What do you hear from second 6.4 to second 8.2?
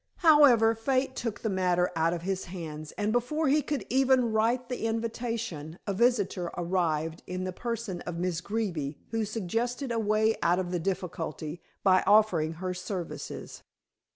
arrived in the person of